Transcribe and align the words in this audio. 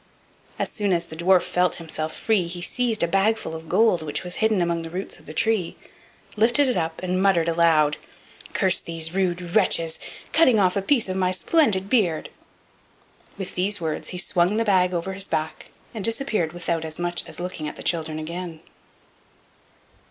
As 0.57 0.71
soon 0.71 0.93
as 0.93 1.05
the 1.05 1.15
dwarf 1.15 1.43
felt 1.43 1.75
himself 1.75 2.15
free 2.17 2.47
he 2.47 2.59
seized 2.59 3.03
a 3.03 3.07
bag 3.07 3.37
full 3.37 3.53
of 3.53 3.69
gold 3.69 4.01
which 4.01 4.23
was 4.23 4.37
hidden 4.37 4.59
among 4.59 4.81
the 4.81 4.89
roots 4.89 5.19
of 5.19 5.27
the 5.27 5.31
tree, 5.35 5.75
lifted 6.35 6.67
it 6.67 6.75
up, 6.75 7.03
and 7.03 7.21
muttered 7.21 7.47
aloud: 7.47 7.97
"Curse 8.53 8.81
these 8.81 9.13
rude 9.13 9.55
wretches, 9.55 9.99
cutting 10.33 10.57
off 10.57 10.75
a 10.75 10.81
piece 10.81 11.07
of 11.07 11.17
my 11.17 11.31
splendid 11.31 11.87
beard!" 11.87 12.31
With 13.37 13.53
these 13.53 13.79
words 13.79 14.09
he 14.09 14.17
swung 14.17 14.57
the 14.57 14.65
bag 14.65 14.91
over 14.91 15.13
his 15.13 15.27
back, 15.27 15.69
and 15.93 16.03
disappeared 16.03 16.51
without 16.51 16.83
as 16.83 16.97
much 16.97 17.23
as 17.29 17.39
looking 17.39 17.67
at 17.67 17.75
the 17.75 17.83
children 17.83 18.17
again. 18.17 18.61